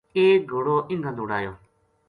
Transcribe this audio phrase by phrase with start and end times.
[0.17, 1.53] ایک گھوڑو اِنگاں دوڑایو